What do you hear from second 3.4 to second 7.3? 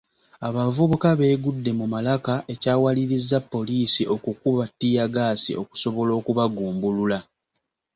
poliisi okukuba ttiyaggaasi okusobola okubagumbulula.